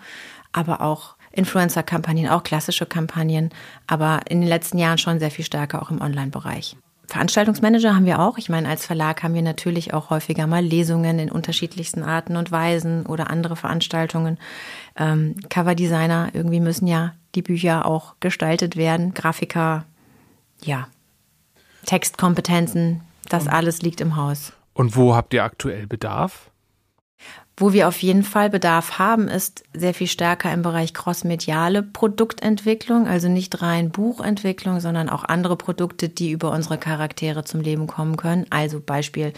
[0.52, 3.50] aber auch Influencer-Kampagnen, auch klassische Kampagnen,
[3.88, 6.76] aber in den letzten Jahren schon sehr viel stärker auch im Online-Bereich.
[7.06, 8.38] Veranstaltungsmanager haben wir auch.
[8.38, 12.50] Ich meine, als Verlag haben wir natürlich auch häufiger mal Lesungen in unterschiedlichsten Arten und
[12.50, 14.38] Weisen oder andere Veranstaltungen.
[14.96, 19.14] Ähm, Coverdesigner, irgendwie müssen ja die Bücher auch gestaltet werden.
[19.14, 19.84] Grafiker,
[20.62, 20.88] ja.
[21.84, 24.52] Textkompetenzen, das alles liegt im Haus.
[24.72, 26.50] Und wo habt ihr aktuell Bedarf?
[27.56, 33.06] Wo wir auf jeden Fall Bedarf haben, ist sehr viel stärker im Bereich crossmediale Produktentwicklung,
[33.06, 38.16] also nicht rein Buchentwicklung, sondern auch andere Produkte, die über unsere Charaktere zum Leben kommen
[38.16, 38.46] können.
[38.50, 39.32] Also Beispiel,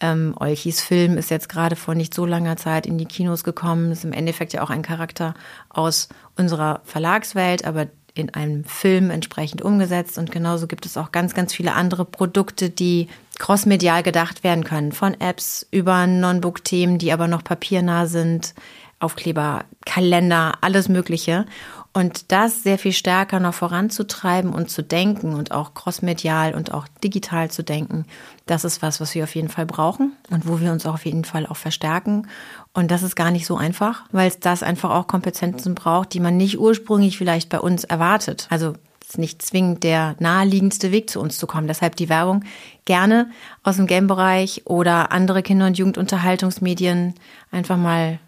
[0.00, 3.92] ähm, Olchis Film ist jetzt gerade vor nicht so langer Zeit in die Kinos gekommen,
[3.92, 5.34] ist im Endeffekt ja auch ein Charakter
[5.68, 10.18] aus unserer Verlagswelt, aber in einem Film entsprechend umgesetzt.
[10.18, 13.08] Und genauso gibt es auch ganz, ganz viele andere Produkte, die
[13.42, 14.92] crossmedial gedacht werden können.
[14.92, 18.54] Von Apps über Non-Book-Themen, die aber noch papiernah sind,
[19.00, 21.44] Aufkleber, Kalender, alles Mögliche.
[21.92, 26.86] Und das sehr viel stärker noch voranzutreiben und zu denken und auch crossmedial und auch
[27.02, 28.06] digital zu denken,
[28.46, 31.04] das ist was, was wir auf jeden Fall brauchen und wo wir uns auch auf
[31.04, 32.28] jeden Fall auch verstärken.
[32.72, 36.20] Und das ist gar nicht so einfach, weil es das einfach auch Kompetenzen braucht, die
[36.20, 38.46] man nicht ursprünglich vielleicht bei uns erwartet.
[38.50, 38.74] Also
[39.12, 41.66] ist nicht zwingend der naheliegendste Weg zu uns zu kommen.
[41.66, 42.44] Deshalb die Werbung
[42.86, 43.30] gerne
[43.62, 47.14] aus dem Game-Bereich oder andere Kinder- und Jugendunterhaltungsmedien
[47.50, 48.18] einfach mal,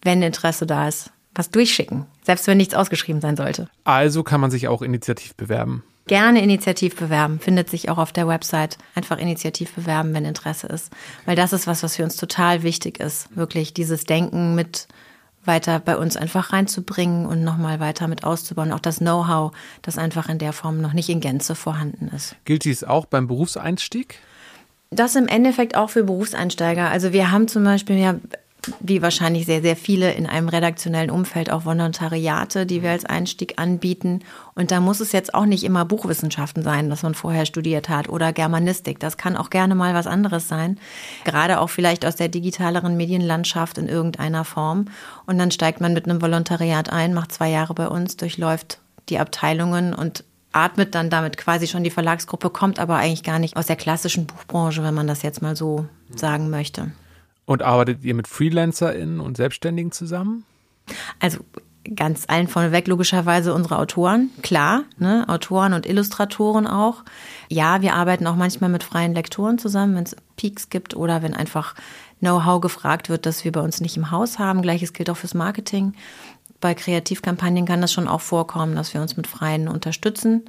[0.00, 3.68] wenn Interesse da ist, was durchschicken, selbst wenn nichts ausgeschrieben sein sollte.
[3.84, 5.82] Also kann man sich auch initiativ bewerben.
[6.06, 8.78] Gerne initiativ bewerben, findet sich auch auf der Website.
[8.94, 10.90] Einfach initiativ bewerben, wenn Interesse ist.
[11.26, 13.36] Weil das ist was, was für uns total wichtig ist.
[13.36, 14.88] Wirklich dieses Denken mit
[15.46, 18.72] weiter bei uns einfach reinzubringen und nochmal weiter mit auszubauen.
[18.72, 22.36] Auch das Know-how, das einfach in der Form noch nicht in Gänze vorhanden ist.
[22.44, 24.20] Gilt dies auch beim Berufseinstieg?
[24.90, 26.88] Das im Endeffekt auch für Berufseinsteiger.
[26.88, 28.16] Also wir haben zum Beispiel ja
[28.80, 33.54] wie wahrscheinlich sehr, sehr viele in einem redaktionellen Umfeld auch Volontariate, die wir als Einstieg
[33.58, 34.20] anbieten.
[34.54, 38.08] Und da muss es jetzt auch nicht immer Buchwissenschaften sein, was man vorher studiert hat
[38.08, 39.00] oder Germanistik.
[39.00, 40.78] Das kann auch gerne mal was anderes sein.
[41.24, 44.86] Gerade auch vielleicht aus der digitaleren Medienlandschaft in irgendeiner Form.
[45.26, 49.18] Und dann steigt man mit einem Volontariat ein, macht zwei Jahre bei uns, durchläuft die
[49.18, 53.66] Abteilungen und atmet dann damit quasi schon die Verlagsgruppe, kommt aber eigentlich gar nicht aus
[53.66, 56.92] der klassischen Buchbranche, wenn man das jetzt mal so sagen möchte.
[57.46, 60.44] Und arbeitet ihr mit FreelancerInnen und Selbstständigen zusammen?
[61.20, 61.38] Also
[61.94, 65.24] ganz allen vorneweg logischerweise unsere Autoren, klar, ne?
[65.28, 67.04] Autoren und Illustratoren auch.
[67.48, 71.34] Ja, wir arbeiten auch manchmal mit freien Lektoren zusammen, wenn es Peaks gibt oder wenn
[71.34, 71.74] einfach
[72.18, 74.62] Know-how gefragt wird, das wir bei uns nicht im Haus haben.
[74.62, 75.94] Gleiches gilt auch fürs Marketing.
[76.60, 80.44] Bei Kreativkampagnen kann das schon auch vorkommen, dass wir uns mit Freien unterstützen.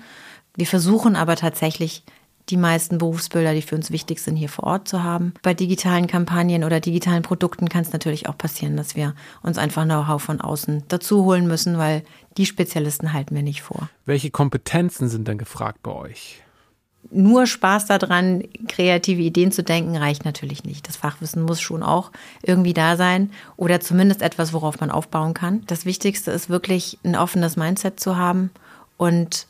[0.55, 2.03] Wir versuchen aber tatsächlich
[2.49, 5.33] die meisten Berufsbilder, die für uns wichtig sind, hier vor Ort zu haben.
[5.41, 9.83] Bei digitalen Kampagnen oder digitalen Produkten kann es natürlich auch passieren, dass wir uns einfach
[9.83, 12.03] Know-how von außen dazu holen müssen, weil
[12.37, 13.89] die Spezialisten halten wir nicht vor.
[14.05, 16.41] Welche Kompetenzen sind dann gefragt bei euch?
[17.09, 20.87] Nur Spaß daran, kreative Ideen zu denken, reicht natürlich nicht.
[20.87, 25.63] Das Fachwissen muss schon auch irgendwie da sein oder zumindest etwas, worauf man aufbauen kann.
[25.67, 28.51] Das Wichtigste ist wirklich ein offenes Mindset zu haben
[28.97, 29.47] und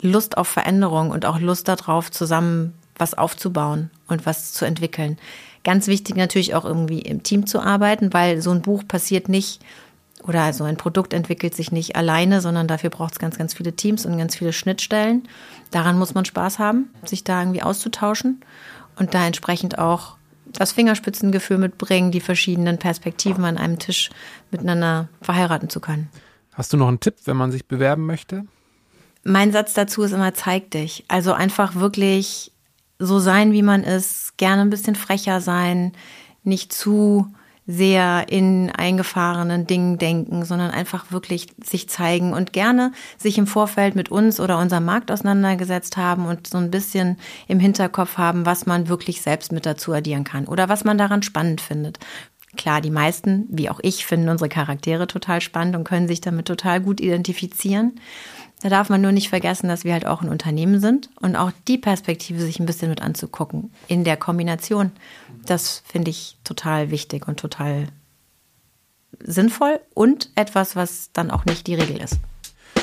[0.00, 5.18] Lust auf Veränderung und auch Lust darauf, zusammen was aufzubauen und was zu entwickeln.
[5.64, 9.60] Ganz wichtig natürlich auch irgendwie im Team zu arbeiten, weil so ein Buch passiert nicht
[10.22, 13.74] oder so ein Produkt entwickelt sich nicht alleine, sondern dafür braucht es ganz, ganz viele
[13.74, 15.28] Teams und ganz viele Schnittstellen.
[15.70, 18.40] Daran muss man Spaß haben, sich da irgendwie auszutauschen
[18.96, 20.16] und da entsprechend auch
[20.52, 24.10] das Fingerspitzengefühl mitbringen, die verschiedenen Perspektiven an einem Tisch
[24.50, 26.08] miteinander verheiraten zu können.
[26.54, 28.46] Hast du noch einen Tipp, wenn man sich bewerben möchte?
[29.28, 31.04] Mein Satz dazu ist immer, zeig dich.
[31.08, 32.52] Also einfach wirklich
[33.00, 35.92] so sein, wie man ist, gerne ein bisschen frecher sein,
[36.44, 37.26] nicht zu
[37.66, 43.96] sehr in eingefahrenen Dingen denken, sondern einfach wirklich sich zeigen und gerne sich im Vorfeld
[43.96, 48.66] mit uns oder unserem Markt auseinandergesetzt haben und so ein bisschen im Hinterkopf haben, was
[48.66, 51.98] man wirklich selbst mit dazu addieren kann oder was man daran spannend findet.
[52.56, 56.46] Klar, die meisten, wie auch ich, finden unsere Charaktere total spannend und können sich damit
[56.46, 58.00] total gut identifizieren.
[58.62, 61.52] Da darf man nur nicht vergessen, dass wir halt auch ein Unternehmen sind und auch
[61.68, 64.92] die Perspektive sich ein bisschen mit anzugucken in der Kombination.
[65.44, 67.88] Das finde ich total wichtig und total
[69.22, 72.18] sinnvoll und etwas, was dann auch nicht die Regel ist.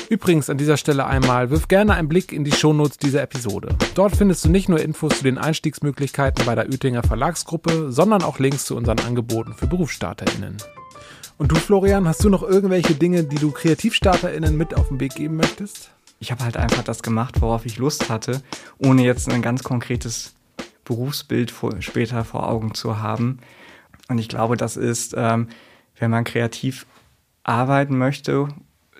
[0.08, 3.74] Übrigens an dieser Stelle einmal, wirf gerne einen Blick in die Shownotes dieser Episode.
[3.94, 8.38] Dort findest du nicht nur Infos zu den Einstiegsmöglichkeiten bei der Oettinger Verlagsgruppe, sondern auch
[8.38, 10.58] Links zu unseren Angeboten für BerufsstarterInnen.
[11.44, 15.14] Und du, Florian, hast du noch irgendwelche Dinge, die du KreativstarterInnen mit auf den Weg
[15.14, 15.90] geben möchtest?
[16.18, 18.42] Ich habe halt einfach das gemacht, worauf ich Lust hatte,
[18.78, 20.34] ohne jetzt ein ganz konkretes
[20.86, 23.40] Berufsbild vor, später vor Augen zu haben.
[24.08, 25.48] Und ich glaube, das ist, ähm,
[25.98, 26.86] wenn man kreativ
[27.42, 28.48] arbeiten möchte,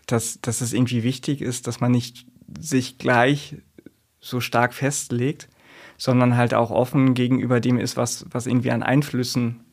[0.04, 2.26] dass, dass es irgendwie wichtig ist, dass man nicht
[2.60, 3.56] sich gleich
[4.20, 5.48] so stark festlegt,
[5.96, 9.63] sondern halt auch offen gegenüber dem ist, was, was irgendwie an Einflüssen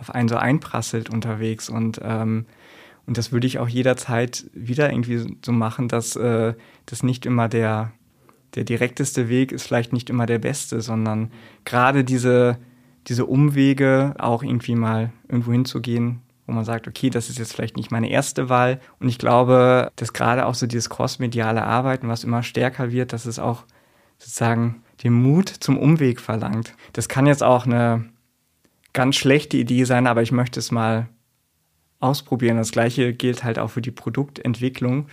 [0.00, 1.68] auf einen so einprasselt unterwegs.
[1.68, 2.46] Und, ähm,
[3.06, 6.54] und das würde ich auch jederzeit wieder irgendwie so machen, dass äh,
[6.86, 7.92] das nicht immer der,
[8.54, 11.30] der direkteste Weg ist, vielleicht nicht immer der beste, sondern
[11.64, 12.58] gerade diese,
[13.06, 17.76] diese Umwege auch irgendwie mal irgendwo hinzugehen, wo man sagt, okay, das ist jetzt vielleicht
[17.76, 18.80] nicht meine erste Wahl.
[18.98, 23.26] Und ich glaube, dass gerade auch so dieses crossmediale Arbeiten, was immer stärker wird, dass
[23.26, 23.64] es auch
[24.18, 26.74] sozusagen den Mut zum Umweg verlangt.
[26.92, 28.04] Das kann jetzt auch eine
[28.92, 31.08] ganz schlechte Idee sein, aber ich möchte es mal
[32.00, 32.56] ausprobieren.
[32.56, 35.06] Das gleiche gilt halt auch für die Produktentwicklung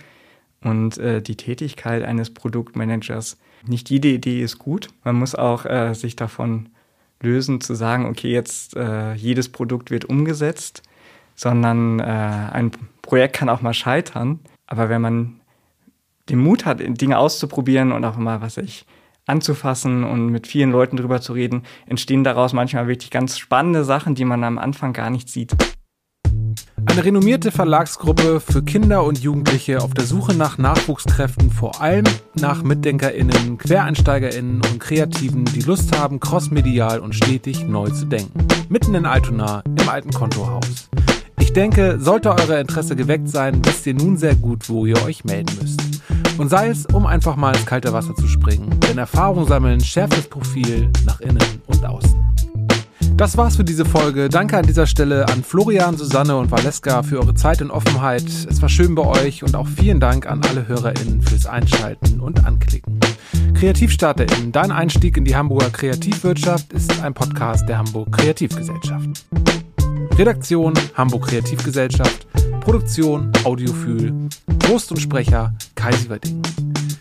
[0.62, 3.38] und äh, die Tätigkeit eines Produktmanagers.
[3.66, 4.88] Nicht jede Idee ist gut.
[5.04, 6.70] Man muss auch äh, sich davon
[7.20, 10.82] lösen, zu sagen, okay, jetzt äh, jedes Produkt wird umgesetzt,
[11.34, 12.70] sondern äh, ein
[13.02, 14.40] Projekt kann auch mal scheitern.
[14.66, 15.40] Aber wenn man
[16.28, 18.84] den Mut hat, Dinge auszuprobieren und auch mal, was ich,
[19.28, 24.14] anzufassen und mit vielen Leuten drüber zu reden, entstehen daraus manchmal wirklich ganz spannende Sachen,
[24.14, 25.54] die man am Anfang gar nicht sieht.
[26.86, 32.62] Eine renommierte Verlagsgruppe für Kinder und Jugendliche auf der Suche nach Nachwuchskräften, vor allem nach
[32.62, 38.46] MitdenkerInnen, QuereinsteigerInnen und Kreativen, die Lust haben, crossmedial und stetig neu zu denken.
[38.68, 40.88] Mitten in Altona, im alten Kontohaus.
[41.40, 45.24] Ich denke, sollte euer Interesse geweckt sein, wisst ihr nun sehr gut, wo ihr euch
[45.24, 45.87] melden müsst.
[46.38, 50.16] Und sei es, um einfach mal ins kalte Wasser zu springen, denn Erfahrung sammeln schärft
[50.16, 52.14] das Profil nach innen und außen.
[53.16, 54.28] Das war's für diese Folge.
[54.28, 58.22] Danke an dieser Stelle an Florian, Susanne und Valeska für eure Zeit und Offenheit.
[58.22, 62.46] Es war schön bei euch und auch vielen Dank an alle HörerInnen fürs Einschalten und
[62.46, 63.00] Anklicken.
[63.54, 69.26] KreativstarterInnen, dein Einstieg in die Hamburger Kreativwirtschaft ist ein Podcast der Hamburg Kreativgesellschaft.
[70.16, 72.28] Redaktion Hamburg Kreativgesellschaft,
[72.68, 74.12] Produktion Audiophil,
[74.68, 76.42] Host und Sprecher Kai Sieverding.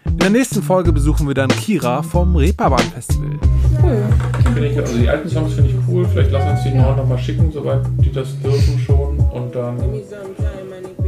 [0.06, 3.38] In der nächsten Folge besuchen wir dann Kira vom Reeperbahn Festival.
[3.84, 4.64] Cool.
[4.64, 6.08] Ich, also die alten Songs finde ich cool.
[6.08, 9.20] Vielleicht lassen wir uns die neuen nochmal schicken, soweit die das dürfen schon.
[9.20, 9.76] Und dann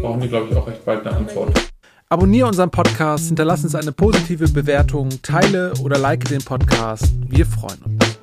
[0.01, 1.71] brauchen die, glaube ich, auch recht bald eine Antwort.
[2.09, 7.13] Abonniere unseren Podcast, hinterlass uns eine positive Bewertung, teile oder like den Podcast.
[7.29, 8.18] Wir freuen uns.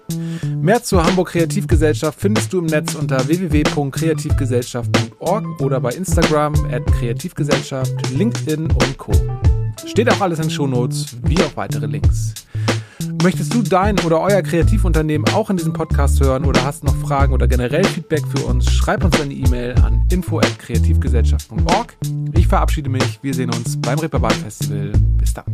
[0.60, 8.10] Mehr zur Hamburg Kreativgesellschaft findest du im Netz unter www.kreativgesellschaft.org oder bei Instagram at Kreativgesellschaft,
[8.10, 9.12] LinkedIn und Co.
[9.86, 12.34] Steht auch alles in Shownotes, wie auch weitere Links.
[13.22, 17.32] Möchtest du dein oder euer Kreativunternehmen auch in diesem Podcast hören oder hast noch Fragen
[17.32, 21.96] oder generell Feedback für uns, schreib uns eine E-Mail an info@kreativgesellschaft.org.
[22.34, 24.92] Ich verabschiede mich, wir sehen uns beim Reeperbahn Festival.
[25.18, 25.44] Bis dann.